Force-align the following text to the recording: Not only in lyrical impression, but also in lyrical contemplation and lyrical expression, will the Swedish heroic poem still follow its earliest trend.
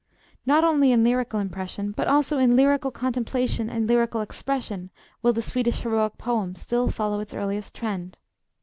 Not 0.47 0.63
only 0.63 0.91
in 0.91 1.03
lyrical 1.03 1.39
impression, 1.39 1.91
but 1.91 2.07
also 2.07 2.39
in 2.39 2.55
lyrical 2.55 2.89
contemplation 2.89 3.69
and 3.69 3.87
lyrical 3.87 4.21
expression, 4.21 4.89
will 5.21 5.31
the 5.31 5.43
Swedish 5.43 5.81
heroic 5.81 6.17
poem 6.17 6.55
still 6.55 6.89
follow 6.89 7.19
its 7.19 7.35
earliest 7.35 7.75
trend. 7.75 8.17